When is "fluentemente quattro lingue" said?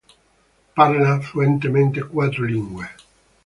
1.19-2.89